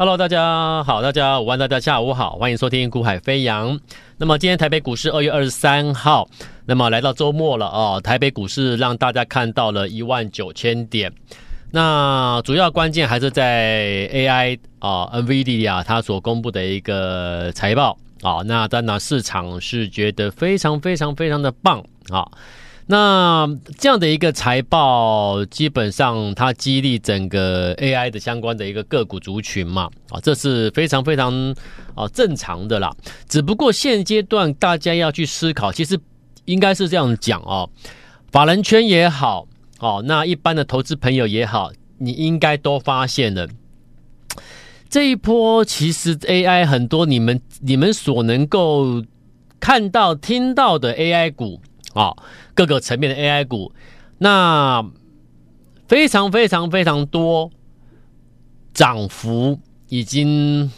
[0.00, 3.78] Hello，大家好，大家午安，大家下午好，欢迎收听股海飞扬。
[4.16, 6.26] 那么今天台北股市二月二十三号，
[6.64, 11.12] 那么来到周末了哦，台北股市让大家看到了一万九千点。
[11.70, 18.40] 那主要关键还是在 AI 啊，NVIDIA 它所公布的一个财报啊。
[18.46, 22.26] 那当然市场是觉得非常非常非常的棒啊。
[22.90, 23.48] 那
[23.78, 31.54] 这样的一个财报，基本上它激励整个 AI 的相关的一个个股族群嘛，啊，这是非常非常
[31.94, 32.92] 啊正常的啦。
[33.28, 35.96] 只不过现阶段大家要去思考，其实
[36.46, 37.70] 应该是这样讲哦，
[38.32, 39.46] 法人圈也好，
[39.78, 43.46] 哦，那一般的投资朋友也好，你应该都发现了
[44.88, 49.04] 这一波，其实 AI 很多你们你们所能够
[49.60, 51.60] 看到听到的 AI 股。
[51.92, 52.14] 啊、
[52.54, 53.72] 各个层面的 AI 股，
[54.18, 54.84] 那
[55.88, 57.50] 非常非常非常多，
[58.72, 59.58] 涨幅
[59.88, 60.70] 已经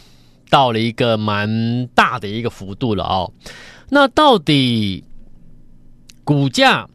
[0.49, 3.31] 到了一个蛮大的一个幅度了哦。
[3.89, 5.03] 那到底
[6.23, 6.89] 股价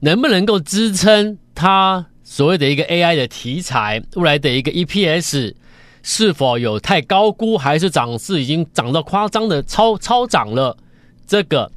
[0.00, 5.54] 能不能够支撑它所谓的一个 AI 的题材，未来的一个 EPS
[6.02, 10.76] 是否有太高估，还是涨势已经涨到夸张的超超涨了？
[11.24, 11.70] 这个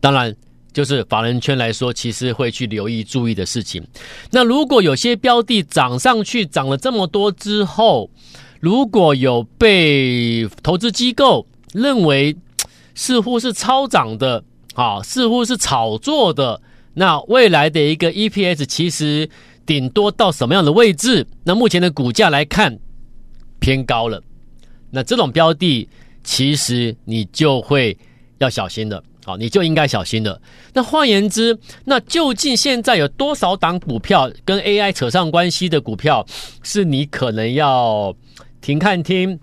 [0.00, 0.34] 当然。
[0.76, 3.82] 就是法人圈来说，其实会去留意、注意的事情。
[4.30, 8.10] 那如果有些标的涨上去，涨了这么多之后，
[8.60, 12.36] 如果有被投资机构认为
[12.94, 16.60] 似乎是超涨的，啊，似乎是炒作的，
[16.92, 19.30] 那未来的一个 EPS 其实
[19.64, 21.26] 顶多到什么样的位置？
[21.42, 22.78] 那目前的股价来看
[23.60, 24.22] 偏高了，
[24.90, 25.88] 那这种标的
[26.22, 27.96] 其实你就会
[28.36, 29.02] 要小心了。
[29.26, 30.40] 好，你就应该小心了。
[30.72, 36.24] 那换言之，那究竟现在有多少档股票跟 AI 扯上关系的股票，
[36.62, 38.14] 是你可能要
[38.60, 39.40] 停看听？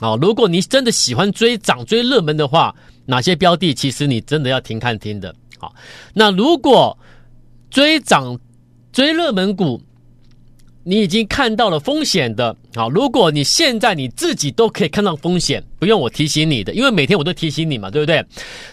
[0.00, 2.74] 啊，如果你真的喜欢追涨、追热门的话，
[3.06, 5.32] 哪些标的其实你真的要停看听的？
[5.58, 5.72] 好，
[6.12, 6.98] 那如果
[7.70, 8.36] 追涨、
[8.90, 9.80] 追热门股，
[10.88, 18.24] 你已经看到了风险的，好，如果你现在你自己都可以看到风险，不用我提醒你的，因为每天我都提醒你嘛，对不对？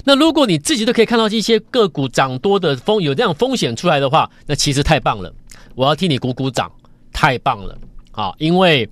[0.06, 5.30] 那如果你自己都可以看到一些个股涨多的风，有这样风险出来的话，那其实太棒了，
[5.76, 6.72] 我要替你鼓鼓掌，
[7.12, 7.78] 太棒了，
[8.12, 8.90] 好，因为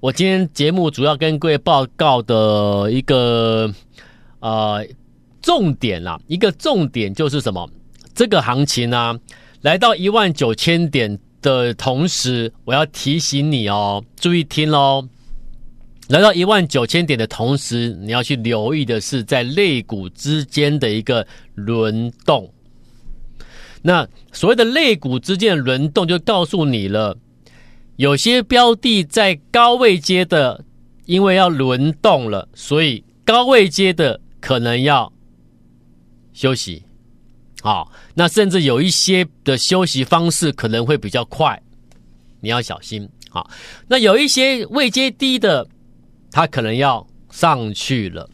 [0.00, 3.70] 我今天节目主要跟各位报告的一个
[4.40, 4.82] 呃
[5.42, 7.68] 重点啦，一个重点就是什么？
[8.14, 9.14] 这个行情呢、
[9.60, 11.18] 来到一万九千点。
[11.46, 15.08] 的同时，我要提醒你哦，注意听喽。
[16.08, 21.24] 来到一万九千点的同时，你要去留意的是在肋骨之间的一个
[21.54, 22.52] 轮动。
[23.82, 27.16] 那所谓的肋骨之间的轮动，就告诉你了，
[27.94, 30.64] 有些标的在高位阶的，
[31.04, 35.12] 因为要轮动了，所以高位阶的可能要
[36.32, 36.82] 休息。
[37.62, 41.60] 好，那甚至有一些的休息方式可能会比较快，
[42.40, 43.08] 你要小心。
[43.28, 43.50] 好，
[43.88, 45.66] 那有一些位阶低的，
[46.30, 48.28] 它可能要上去了。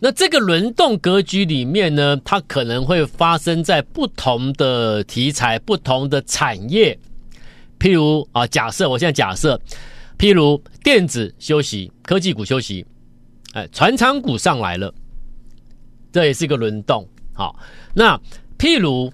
[0.00, 6.98] 那这个轮动格局里面呢，它可能会发生在不同的题材、不同的产业。
[7.78, 9.58] 譬如啊，假设我现在假设，
[10.18, 12.84] 譬如电子休息、科技股休息，
[13.54, 14.92] 哎，传产股上来了，
[16.12, 17.08] 这也是一个轮动。
[17.32, 17.58] 好，
[17.94, 18.20] 那。
[18.58, 19.12] 譬如，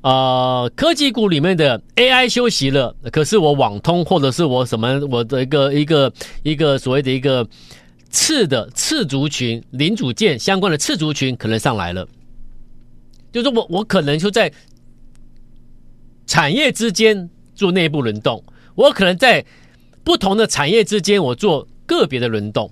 [0.00, 6.12] 呃，科技股里面的 AI 休息了，可是我网通或者是我什么我的一个一个
[6.42, 7.46] 一个所谓的一个
[8.08, 12.08] 次的次族群零组件相关的次族群可能上来了，
[13.32, 14.50] 就是我我可能就在
[16.26, 18.42] 产业之间做内部轮动，
[18.74, 19.44] 我可能在
[20.02, 22.70] 不同的产业之间我做个别的轮动。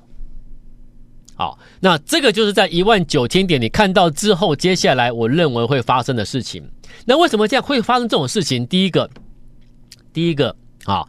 [1.36, 6.62] 好，那这个就是在一万九千点你看到之后，接下来我认为会发生的事情。
[7.06, 8.64] 那为什么这样会发生这种事情？
[8.66, 9.10] 第一个，
[10.12, 11.04] 第一个啊，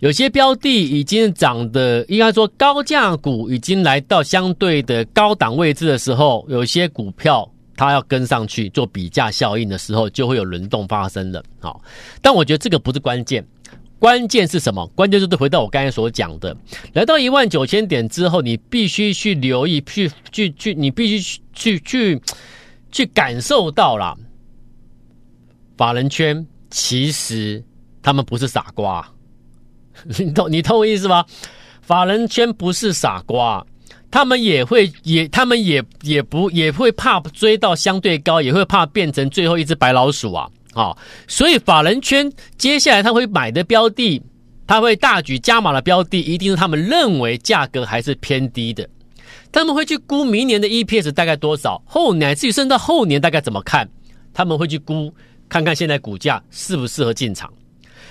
[0.00, 11.40] 有些标的已经涨的，应该说高价股已经来到相对的高档位置的时候，有些股票它要跟上去做比价效应的时候，就会有轮动发生了。
[11.60, 11.80] 好，
[12.20, 13.46] 但我觉得这个不是关键。
[13.98, 14.86] 关键是什么？
[14.94, 16.56] 关键就是回到我刚才所讲的，
[16.92, 22.22] 来到一万九千点之后，你必须去留意，去去去，你必须去去去，
[22.92, 24.16] 去感受到了，
[25.76, 27.62] 法人圈其实
[28.02, 29.06] 他们不是傻瓜，
[30.18, 31.24] 你懂你懂我意思吗？
[31.82, 33.66] 法人圈不是傻瓜，
[34.10, 40.48] 他们也会也他们也也不也会怕追到相对高，也会怕变成最后一只白老鼠啊。
[40.72, 44.22] 好，所以法人圈接下来他会买的标的，
[44.66, 48.88] 他会大举加码的标的，一定是他们认为价格还是偏低的。
[49.50, 53.88] 他们会去估明年的 EPS 大概多少，后乃至于甚至到后年大概怎么看，
[54.34, 55.12] 他们会去估，
[55.48, 57.50] 看看现在股价适不适合进场。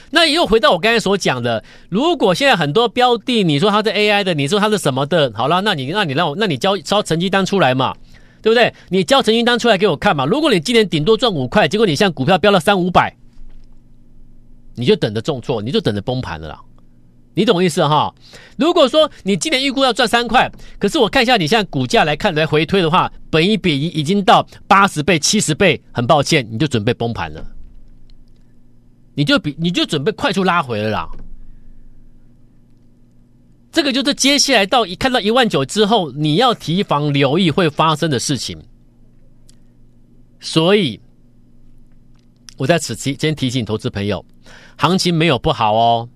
[0.09, 7.93] 那又回到我刚才所讲的，如果现在很多标的，你说它是 AI 的，你说它是什么的，好了，那你那你让我，那你交交成绩单出来嘛，
[8.41, 8.73] 对不对？
[8.89, 10.25] 你交成绩单出来给我看嘛。
[10.25, 13.15] 如果你今年顶多赚五块，结果你现在股票飙了三五百，
[14.75, 16.59] 你就等着重挫，你就等着崩盘了啦。
[17.33, 18.13] 你懂意思哈？
[18.57, 27.45] 如果说你今年预估要赚三块，可是我看一下你现在股价来看来回推的话，本一比一已经到八十倍、七十倍，很抱歉，你就准备崩盘了。
[29.13, 31.09] 你就比你就准备快速拉回了啦，
[33.77, 38.59] 这个就是接下来到一看到一万九之后，你要提防留意会发生的事情。
[40.39, 40.99] 所以，
[42.57, 44.25] 我在此期先提醒投资朋友，
[44.79, 46.09] 行情没有不好哦，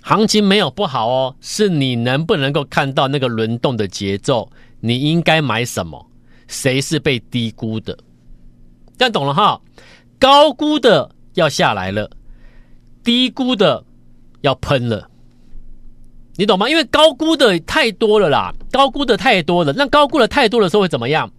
[0.00, 4.50] 行情没有不好哦，是你能不能够看到那个轮动的节奏，
[4.80, 6.10] 你应该买什么，
[6.48, 7.94] 谁是被低估的，
[8.96, 9.60] 但懂了哈？
[10.18, 12.10] 高估的要下来了。
[13.04, 13.84] 低估的
[14.40, 15.10] 要喷了，
[16.38, 16.68] 你懂吗？
[16.68, 19.72] 因为高估的太多了啦，高估的太多了。
[19.72, 21.30] 那高估的太多的时候会怎么样？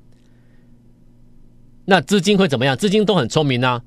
[1.85, 2.75] 那资金会怎么样？
[2.75, 3.81] 资金都很聪明啊。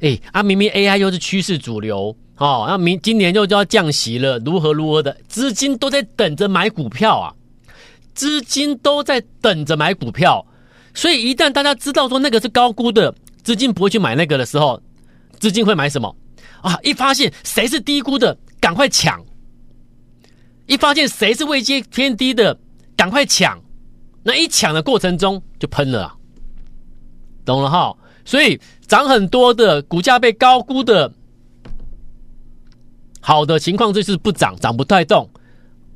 [0.00, 7.34] 哎啊，明明 AI 又是趋势主流哦，那明今年又就要降息了，如何如何的，资金都在等着买股票啊，
[8.14, 10.44] 资金都在等着买股票。
[10.94, 14.80] 所以一旦大家知道说那个是高估的，资金不会去买那个的时候，
[15.38, 16.14] 资金会买什么？
[16.62, 16.78] 啊！
[16.82, 19.18] 一发现谁是低估的，赶快抢；
[20.66, 22.58] 一发现谁是位阶偏低的，
[22.96, 23.60] 赶快抢。
[24.22, 26.14] 那一抢的过程中就喷了，
[27.44, 27.96] 懂了哈？
[28.24, 31.12] 所以涨很多的股价被高估的，
[33.20, 35.26] 好的情况就是不涨，涨不太动；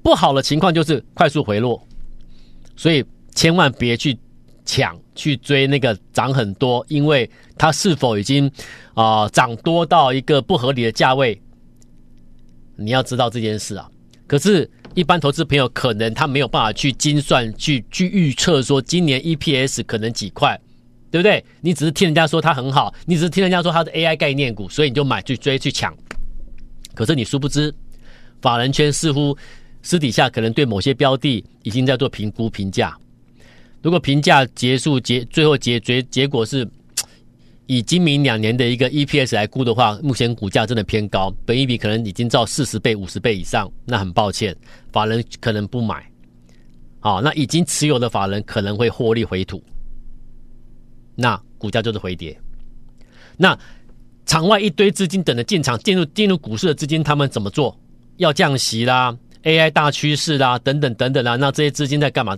[0.03, 1.87] 不好的情况就是快速回落。
[2.77, 3.05] 所以
[3.35, 4.19] 千万别去。
[4.69, 8.51] 抢去追那个涨很多，因为它是否已经
[8.95, 11.41] 啊、涨多到一个不合理的价位？
[12.75, 13.89] 你要知道这件事啊。
[14.27, 20.61] 可是，一般投资朋友可能他没有办法去精算、去去预测说今年 EPS 可能几块，
[21.11, 21.45] 对不对？
[21.61, 25.95] 你只是听人家说它很好，你只是听人家说它的 AI 概念股，所以你就买去追去抢。
[26.95, 27.73] 可是你殊不知，
[28.41, 29.37] 法人圈似乎
[29.83, 32.97] 私底下可能对某些标的已经在做评估评价。
[33.83, 36.69] 如果评价结束结最后结结结果是
[37.67, 44.57] 以今明两年的一个 EPS 来估的话，目前股价真的偏高，本益比可能已经到四十倍、五十倍以上，那很抱歉，
[44.93, 46.05] 法人可能不买。
[47.01, 49.63] 好，那已经持有的法人可能会获利回吐，
[51.15, 52.39] 那股价就是回跌。
[53.37, 53.59] 那
[54.25, 57.79] 场外一堆资金等着进场进入进入股市的资金，他们怎么做？
[58.17, 62.37] 要降息啦，AI 大趋势啦，等等等等啦，那这些资金在干嘛？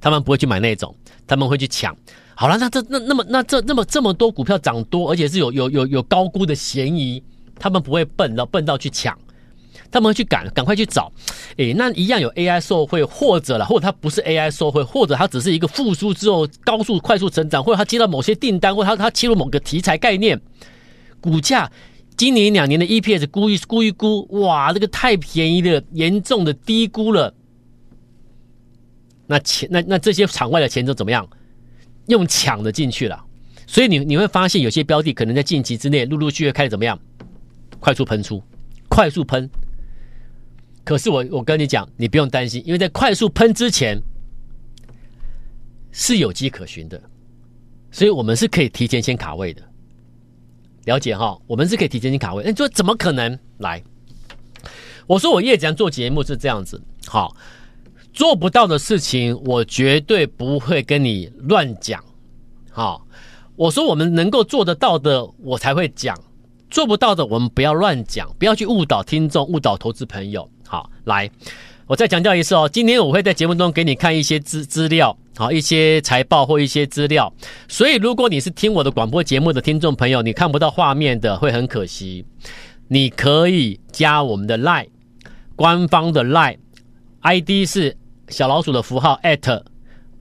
[0.00, 0.94] 他们不会去买那种，
[1.26, 1.96] 他们会去抢。
[2.40, 7.22] 好了，那这那那么那这那么这么多股票涨多，而且是有有有有高估的嫌疑，
[7.58, 9.14] 他们不会笨到笨到去抢，
[9.90, 11.12] 他们会去赶赶快去找。
[11.58, 20.40] 诶，那一样有 AI 受惠，或者了，或者它不是 AI 受惠，或者它只是一个复苏之后高速快速成长，或者它接到某些订单，或者它它切入某个题材概念，
[21.20, 21.70] 股价
[22.16, 27.34] 今年两年的 EPS 估一估一估，哇，这个太便宜了，严重的低估了。
[29.26, 31.28] 那钱，那那这些场外的钱都怎么样？
[32.10, 33.24] 用抢的进去了，
[33.66, 36.98] 所以你你会发现有些标的可能在近期之内陆陆续续开始怎么样，
[37.78, 38.42] 快速喷出，
[38.88, 39.48] 快速喷。
[40.84, 43.98] 可是我我跟你讲，你不用担心，因为在快速喷之前
[45.92, 47.00] 是有迹可循的，
[47.90, 49.62] 所以我们是可以提前先卡位的。
[50.84, 52.44] 了解哈，我们是可以提前先卡位。
[52.44, 53.82] 你说怎么可能来？
[55.06, 57.36] 我说我叶讲做节目是这样子，好。
[58.12, 62.02] 做不到的事情，我绝对不会跟你乱讲。
[62.70, 63.06] 好，
[63.56, 66.14] 我说我们能够做得到的，我才会讲；
[66.70, 70.48] 做不到的，我们不要乱讲，不要去误导听众、误导投资朋友。
[70.66, 71.30] 好，来，
[71.86, 77.32] 我再强调一次哦，今天我会在节目中给你看一些资资料，好，一些财报或一些资料。
[77.68, 82.24] 所以，如果你是听我的广播节目的听众朋友，你看不到画面的，会很可惜。
[82.88, 84.88] 你可以加我们的 Line，
[85.54, 87.96] 官方的 Line，ID 是。
[88.30, 89.62] 小老鼠的符号 at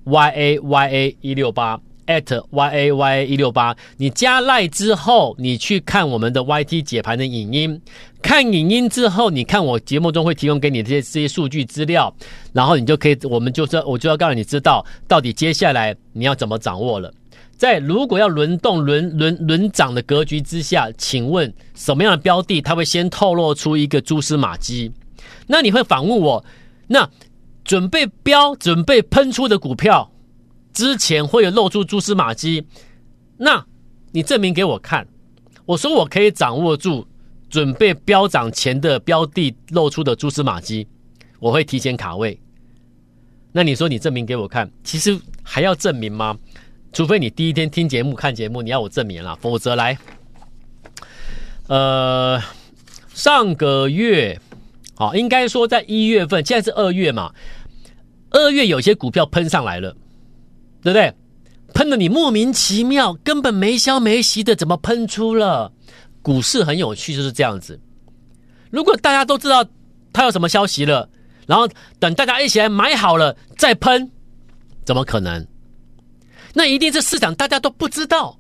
[0.04, 7.80] y a y a 一六八 at y a y a 一六八，你加赖之后，你去看我们的 YT 解盘的影音，
[8.22, 12.12] 看影音之后，你看我节目中会提供给你这些这些数据资料，
[12.52, 17.14] 然后你就可以，我们就说，我就要告诉你知道到底接下来你要怎么掌握了。
[17.56, 24.92] 在如果要轮动轮轮轮涨的格局之下，请问什么样的标的它会先透露出一个蛛丝马迹？
[25.46, 26.44] 那你会反问我，
[26.88, 27.08] 那
[27.70, 30.12] 准备标、准备喷出的股票
[30.74, 32.66] 之前会有露出蛛丝马迹？
[33.38, 33.64] 那
[34.12, 35.08] 你证明给我看。
[35.68, 37.08] 我说我可以掌握住
[37.48, 40.88] 准备飙涨前的标的露出的蛛丝马迹，
[41.38, 42.40] 我会提前卡位。
[43.52, 46.36] 那你说你证明给我看，其实还要证明吗？
[46.92, 49.96] 除非你第一天听节目、看节目，你要我证明了，否则来，
[51.68, 52.42] 呃，
[53.14, 54.42] 上个月，
[54.96, 57.32] 好，应该说在一月份，现在是二月嘛，
[58.32, 59.96] 二月有些股票喷上来了，
[60.82, 61.14] 对不对？
[61.74, 65.72] 喷的你莫名其妙，根本没消没息的，怎么喷出了？
[66.22, 67.80] 股市很有趣，就是这样子。
[68.72, 69.66] 如果大家都知道
[70.12, 71.10] 它有什么消息了，
[71.48, 71.68] 然后
[72.00, 74.12] 等大家一起来买好了再喷，
[74.84, 75.46] 怎么可能？
[76.54, 78.38] 那一定是市场大家都不知道，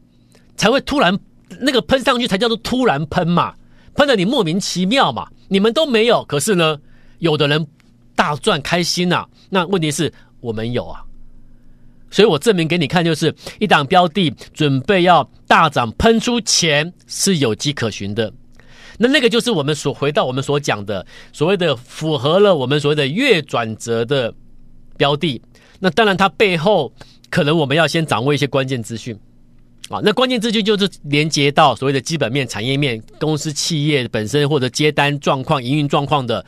[0.57, 1.17] 才会突然
[1.59, 3.53] 那个喷上去，才叫做突然喷嘛，
[3.95, 5.27] 喷的你莫名其妙嘛。
[5.47, 6.77] 你们都没有，可是呢，
[7.19, 7.65] 有的人
[8.15, 11.01] 大赚开心呐、那问题是我们有啊，
[12.09, 18.31] 所以我证明给你看，就是一档标的准备要大涨喷出前是有迹可循的。
[18.97, 24.33] 那那个就是我们所回到我们所讲的所谓的符合了我们所谓的月转折的
[24.97, 25.41] 标的。
[25.79, 26.93] 那当然它背后。
[27.31, 29.15] 可能我们要先掌握一些关键资讯，
[29.87, 36.43] 啊，那关键资讯就是连接到所谓的基本面、产业面、公司企业本身或者接单状况、营运状况的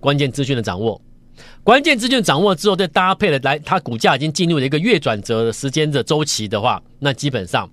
[0.00, 0.98] 关键资讯的掌握。
[1.68, 7.70] 关键资讯掌握之后，再搭配了来，它股价已经进入了一个月转折的时间的周期的话，那基本上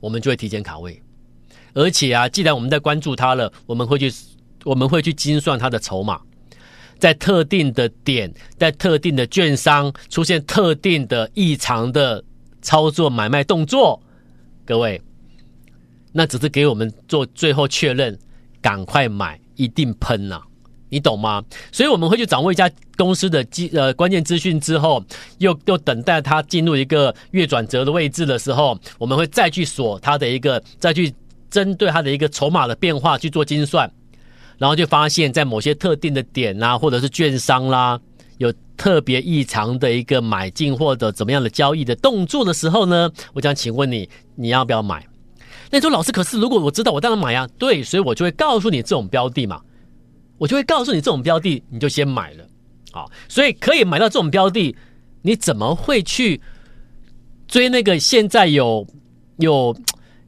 [0.00, 1.00] 我们就会提前卡位。
[1.72, 4.12] 而且啊，既然我们在关注它了，我们会去
[4.64, 6.20] 我们会去精算它的筹码。
[6.98, 12.24] 在特定的点，在特定的券商出现特定的异常的
[12.60, 14.02] 操作买卖动作，
[14.66, 15.00] 各位，
[16.10, 18.18] 那只是给我们做最后确认，
[18.60, 20.42] 赶快买，一定喷呐、
[20.92, 21.42] 你懂吗？
[21.72, 25.02] 所以我们会去掌握一家公司的基呃关键资讯之后，
[25.38, 31.10] 又又等待它进入一个月转折的位置的时候，我们会再去锁它的一个，再去
[31.50, 33.90] 针对它的一个筹码的变化去做精算。
[34.58, 37.98] 然后就发现，在某些特定的点呐、啊，或者是券商啦，
[38.36, 44.06] 有特别异常的一个买进或者怎么样的交易的动作的时候呢，我想请问你，
[44.36, 45.04] 你要不要买？
[45.70, 47.48] 那你说老师，可是如果我知道，我当然买呀。
[47.58, 49.58] 对，所以我就会告诉你这种标的嘛，
[50.42, 52.44] 我就会告诉你这种标的，你就先买了。
[52.90, 54.74] 好，所以可以买到这种标的，
[55.22, 56.40] 你怎么会去
[57.46, 58.84] 追那个现在有
[59.36, 59.72] 有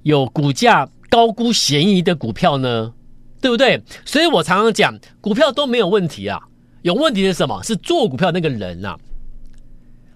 [0.05, 2.95] 有股价高估嫌疑的股票呢？
[3.41, 3.83] 对不对？
[4.05, 6.41] 所以我常常讲，股票都没有问题啊，
[6.83, 7.61] 有问题是什么？
[7.65, 8.97] 是做股票那个人啊。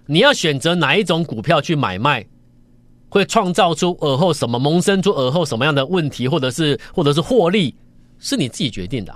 [0.05, 2.25] 你要选择哪一种股票去买卖，
[3.09, 7.75] 会创造出尔后什么，萌生出尔后什么样的问题，或者是或者是获利，
[8.17, 9.13] 是你自己决定的。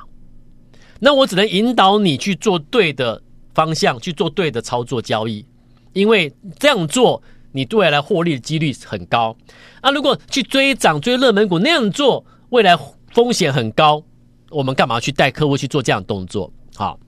[1.03, 3.21] 那我只能引导你去做对的
[3.53, 5.45] 方向，去做对的操作交易，
[5.91, 9.35] 因为这样做，你对未来获利的几率很高。
[9.81, 12.77] 啊，如果去追涨追热门股那样做，未来。
[13.13, 14.03] 风险很高，
[14.49, 16.51] 我们干嘛去带客户去做这样动作？
[16.73, 16.99] 好，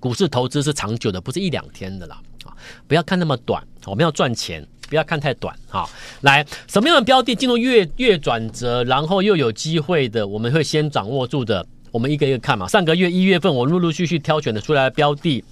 [0.00, 2.20] 股市投资是长久的，不是一两天的啦。
[2.44, 2.50] 啊，
[2.88, 5.56] 不要看那么短，我们要赚钱，不要看太短。
[5.68, 5.88] 哈，
[6.22, 11.64] 来，什么样的标的进入月月转折，然后又有机会的，我们会先掌握住的。
[11.92, 12.66] 我们一个一个看嘛。
[12.66, 15.44] 上个月一月份，我陆陆续续挑选的出来的标的，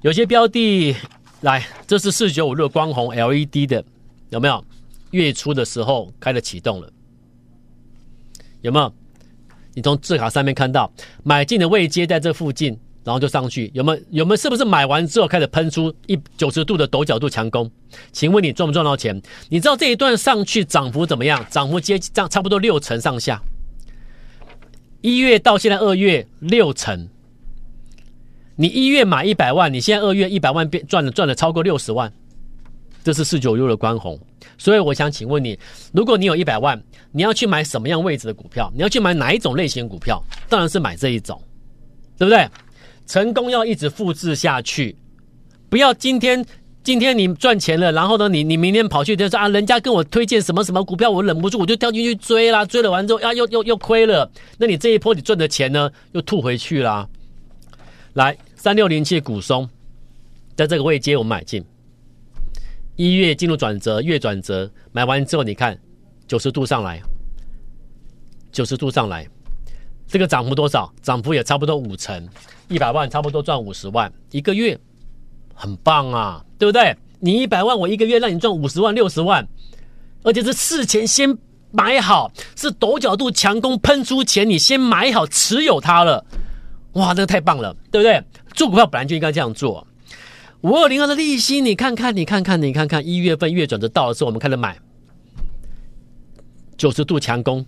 [0.00, 0.96] 有些标的，
[1.42, 3.84] 来，这是四九五六光红 LED 的，
[4.30, 4.64] 有没有？
[5.12, 6.90] 月初的时候开始启动了。
[8.62, 8.92] 有没有？
[9.74, 10.90] 你从字卡上面看到
[11.22, 14.02] 买进的位阶在这附近，然后就上去，有没有？
[14.10, 14.36] 有没有？
[14.36, 17.70] 是不是买完之后开始喷出一九十度的陡角度强攻？
[18.12, 19.22] 请问你赚不赚到钱？
[19.48, 21.44] 你知道这一段上去涨幅怎么样？
[21.48, 23.40] 涨幅接近差不多六成上下。
[25.00, 27.08] 一月到现在二月六成，
[28.56, 32.12] 你一月买一百万，你现在二月一百万变赚了赚了超过六十万，
[33.04, 34.18] 这是四九六的光弘。
[34.56, 35.56] 所以我想请问你，
[35.92, 38.70] 如果你有一百万，你要去买什么样位置的股票？
[38.74, 40.20] 你要去买哪一种类型股票？
[40.48, 41.40] 当然是买这一种，
[42.16, 42.48] 对不对？
[43.06, 44.96] 成功要一直复制下去，
[45.70, 46.44] 不要今天
[46.88, 57.06] 今天你赚钱了，然后呢，你你明天跑去就说啊，人家跟我推荐什么什么股票，我忍不住我就掉进去追啦，追了完之后啊，又又又亏了，那你这一波你赚的钱呢，又吐回去啦。
[58.14, 59.68] 来，三六零七股松，
[60.56, 61.62] 在这个位阶我买进。
[62.96, 65.78] 一月进入转折，月转折，买完之后你看
[66.26, 67.02] 九十度上来，
[68.50, 69.28] 九十度上来，
[70.06, 70.90] 这个涨幅多少？
[71.02, 72.26] 涨幅也差不多五成，
[72.68, 74.78] 一百万差不多赚五十万一个月，
[75.58, 76.96] 很棒啊，对不对？
[77.18, 79.44] 你一百万，我一个月让你赚五十万、六十万，
[80.22, 81.36] 而且是事前先
[81.72, 86.24] 买好，是陡角度强攻喷出前，你先买好持有它了，
[86.92, 88.22] 哇，那个太棒了，对不对？
[88.54, 89.84] 做股票本来就应该这样做。
[90.60, 94.78] 五二零二的利息，你看看，你看看，你看看，一月份月转折到的时候，我们开始买，
[96.76, 97.66] 九十度强攻，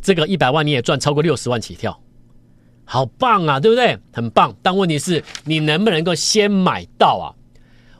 [0.00, 2.00] 这个一百万你也赚超过六十万起跳。
[2.92, 3.96] 好棒啊，对不对？
[4.12, 7.30] 很棒，但问题是你能不能够先买到啊？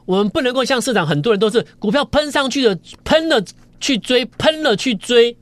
[0.04, 3.40] 我们不能够像市场很多人都是股票喷上去的，喷了
[3.78, 5.37] 去追，喷了去追。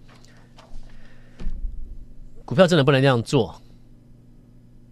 [2.45, 3.59] 股票真的不能那样做，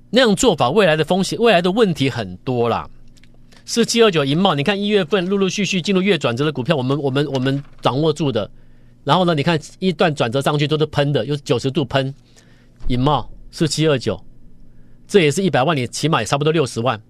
[0.09, 2.89] 那样做法未来的风险、未来的问题很多啦。
[3.67, 8.51] 四七二九银茂，你看一月份陆陆续续进入月转折的股票，我们我们我们掌握住的。
[9.05, 12.15] 然后呢，你看一段转折上去都是喷的，又是九十度喷，
[12.89, 14.19] 银茂四七二九。
[15.07, 17.01] 这也是一百万，你起码也差不多六十万。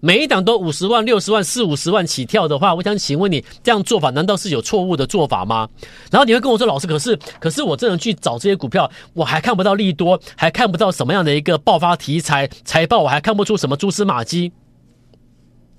[0.00, 5.68] 每一档都五十万、六十万、四五十万起跳的话，我想请问你，这样做法难道是有错误的做法吗？
[6.10, 14.52] 然后你会跟我说，老师，可是可是我这样去找这些股票，我还看不到利多，还看不到什么样的一个爆发题材财报，我还看不出什么蛛丝马迹。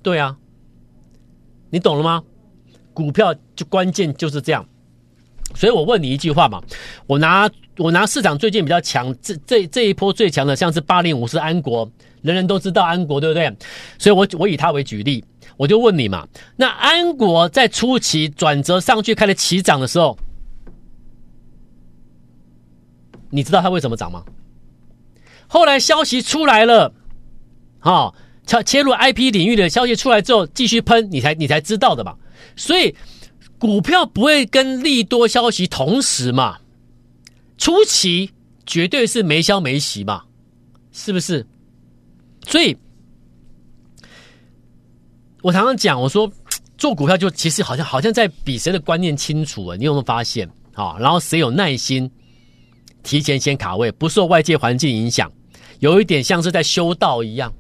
[0.02, 0.36] 对啊，
[1.70, 2.22] 你懂了吗？
[2.94, 4.68] 股票就关键就是这样。
[5.56, 6.62] 所以我问你一句话嘛，
[7.08, 11.90] 我拿我拿市场最近比较强，这这这一波最强的，像是八零五是安国，
[12.22, 13.52] 人人都知道安国，对不对？
[13.98, 15.24] 所以我我以它为举例，
[15.58, 20.18] 我就问你嘛，那安国在初期转折上去开了起涨的时候，
[23.30, 24.24] 你知道它为什么涨吗？
[25.48, 26.94] 后来消息出来了，
[27.80, 28.14] 好，
[28.46, 32.16] 切切入 IP 领域的消息出来之后，继续喷，你才你才知道的嘛，
[32.56, 32.96] 所以。
[33.58, 36.60] 股票不会跟利多消息同时嘛？
[37.60, 38.32] 初期
[38.66, 40.24] 绝对是没消没息嘛，
[40.92, 41.46] 是不是？
[42.48, 42.76] 所以，
[45.44, 46.32] 我常常讲，我说
[46.78, 49.76] 做股票就其实好像好像在比谁的观念清楚啊？
[49.76, 50.96] 你有没有发现啊？
[50.98, 52.10] 然后谁有耐心，
[53.04, 55.30] 提前先卡位，不受外界环境影响，
[55.80, 57.54] 有一点像是在修道一样。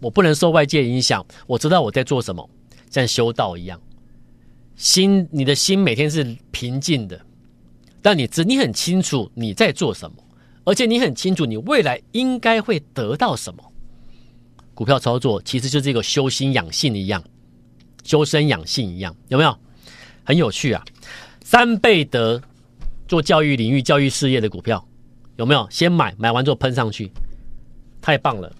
[0.00, 2.48] 我不能受外界影响，我知道我在做什么，
[2.90, 3.78] 像修道一样。
[4.76, 7.20] 心，你的心每天是平静的，
[8.02, 10.16] 但你知你很清楚你在做什么，
[10.64, 13.72] 而且你很清楚你未来应该会得到什么。
[14.74, 17.22] 股票操作其实就是一个修心养性一样，
[18.04, 19.58] 修身养性一样，有没有？
[20.24, 20.84] 很有趣啊！
[21.44, 22.42] 三倍德
[23.06, 24.84] 做教育领域、教育事业的股票，
[25.36, 25.66] 有没有？
[25.70, 27.12] 先买，买完之后喷上去，
[28.00, 28.52] 太棒了！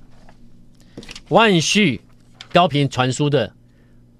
[1.29, 2.01] 万旭
[2.53, 3.53] 高频传输的，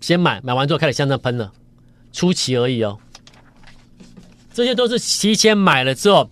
[0.01, 1.53] 先买，买完之后开始向上喷了。
[2.13, 2.99] 初期而已哦，
[4.57, 6.27] 这些都是提前买了之后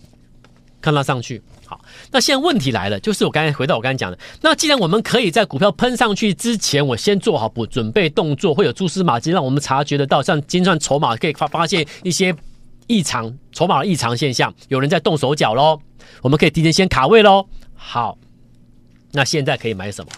[0.81, 1.43] 看它上去。
[1.67, 1.79] 好，
[2.11, 12.35] 那现在问题来了，就是我刚才回到我刚才讲的，那既然我们可以在股票喷上去之前，我先做好不准备动作，会有蛛丝马迹让我们察觉得到，像金钻筹码可以发发现一些
[12.87, 15.79] 异常筹码的异常现象，有人在动手脚喽，
[16.23, 17.47] 我们可以提前先卡位喽。
[17.75, 18.17] 好，
[19.13, 20.11] 那现在可以买什么？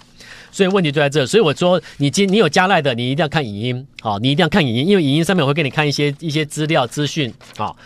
[0.57, 7.77] 所以问题就在这，所以我说你今你有加赖的，你一定要看影音，好，你一定要看影音，因为影音上面我会给你看一些一些资料资讯，好，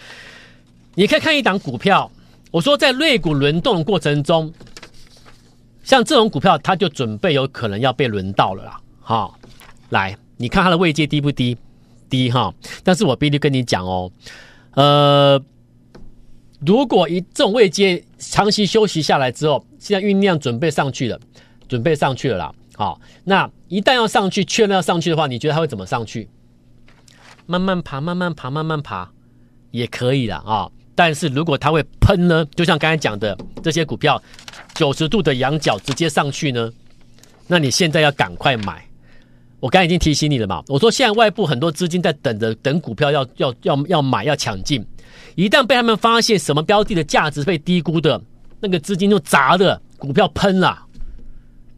[0.94, 2.08] 你可以看一档股票，
[2.52, 4.54] 我说在瑞股轮动的过程中，
[5.82, 9.36] 像这种股票，它就准备有可能要被轮到了啦，好，
[9.88, 11.56] 来，你看它的位阶低不低？
[12.08, 12.54] 低哈，
[12.84, 14.08] 但是我必须跟你讲哦，
[14.74, 15.42] 呃，
[16.64, 21.18] 如果一这种位阶长期休息下来之后，现在酝酿准备上去了，
[21.66, 22.54] 准备上去了啦。
[22.80, 26.26] 好，那一旦要上去，确认要上去的话，你觉得它会怎么上去？
[27.44, 29.06] 慢慢爬，慢慢爬，慢慢爬，
[29.70, 30.66] 也可以的啊。
[30.94, 32.42] 但是如果它会喷呢？
[32.56, 34.18] 就像刚才讲的这些股票，
[34.72, 36.72] 九十度的仰角直接上去呢？
[37.46, 38.82] 那你现在要赶快买。
[39.58, 44.82] 我刚才已经提醒你了嘛，我说现在外部很多资金在等着，等股票要要要要买，要抢进。
[45.34, 48.18] 一旦被他们发现什么标的的价值被低估的，
[48.58, 50.86] 那个资金就砸的股票喷了。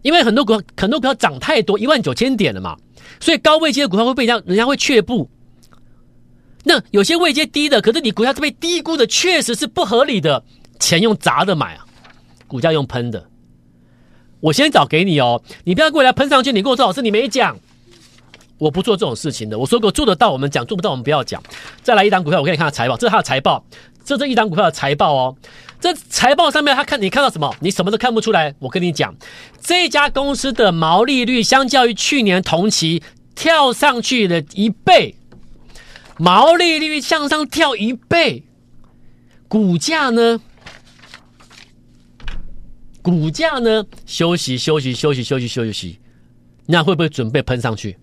[0.02, 2.76] 因为很多股很多股票涨太多，一万九千点了嘛，
[3.20, 5.30] 所以高位阶的股票会被人家人家会却步。
[6.64, 10.44] 那有些位阶低的，可是你股价是被低估的，确实是不合理的。
[10.78, 11.86] 钱用砸的买啊，
[12.46, 13.24] 股价用喷的。
[14.40, 16.52] 我先找给你哦，你不要过来喷上去。
[16.52, 17.56] 你跟我说老师，你没讲，
[18.58, 19.58] 我不做这种事情的。
[19.58, 21.40] 我说过做得到我们讲，做不到我们不要讲。
[21.82, 23.64] 再来一档股票，我给你看财报，这是它的财报，
[24.04, 25.36] 这是一张股票的财报哦。
[25.80, 27.52] 这财报上面，他看你看到什么？
[27.60, 28.54] 你什么都看不出来。
[28.60, 29.14] 我跟你讲，
[29.60, 33.02] 这家公司的毛利率相较于去年同期
[33.34, 35.16] 跳上去了一倍，
[36.18, 38.44] 毛利率向上跳一倍，
[39.48, 40.40] 股价呢？
[43.02, 43.84] 股价呢？
[44.06, 45.98] 休息休息休息休息休息，
[46.66, 47.98] 那会不会准备喷上去？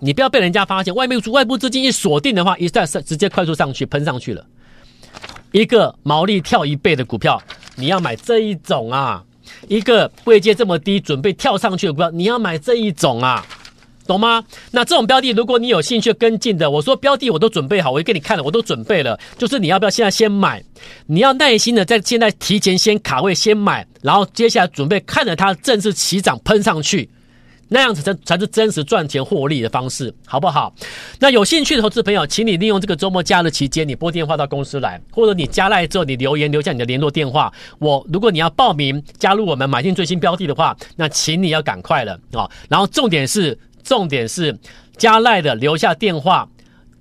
[0.00, 4.46] 你不要被人家发现，外面外部资金一锁定的话，一旦直接快速上去，喷上去了。
[5.54, 7.40] 一个毛利跳一倍的股票，
[7.76, 9.22] 你要买这一种啊；
[9.68, 13.46] 一个位阶这么低，准备跳上去的股票，你要买这一种啊，
[14.04, 14.42] 懂吗？
[14.72, 20.60] 那这种标的，如果你有兴趣跟进的，我说标的我都准备好，我给你看了，我都准备了，就是你要不要现在先买？
[21.06, 27.08] 你要耐心的在现在提前先卡位先买，然后接下来准备看着它正式起涨喷上去。
[27.74, 30.72] 那样子才才是真实赚钱获利的方式，好不好？
[31.18, 37.52] 那有兴趣的投资朋友，请你利用这个周末假日期间，你拨电话到公司来，或者你加赖之后，你留言留下你的联络电话。
[37.80, 42.48] 我如果你要报名加入我们买进最新标的的话，那请你要赶快了啊！
[42.68, 44.56] 然后重点是，重点是
[44.96, 46.48] 加赖的留下电话，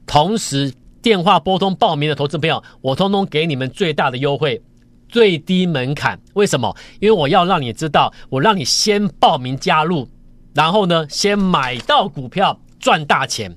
[0.07, 4.59] 同时电话拨通报名的投资朋友，我通通给你们最大的优惠，
[5.07, 6.19] 最低门槛。
[6.33, 6.75] 为什么？
[6.99, 10.09] 因为我要让你知道，我让你先报名加入。
[10.54, 13.56] 然后呢，先买到股票赚大钱，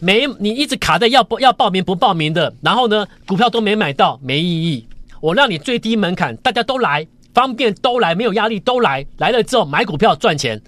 [0.00, 4.86] 没你一直卡在要不要报名不报名的，然后呢，股票都没买到，没意义。
[5.20, 10.60] 我让你最低门槛，大家都来，方便都来，没有压力都来，来了之后买股票赚钱，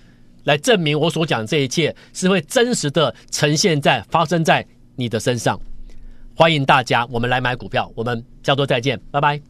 [0.44, 5.60] 来证明我所讲这一切是会真实的呈现在发生在你的身上。
[6.34, 9.49] 欢迎大家，我们来买股票，我们下周再见，拜拜。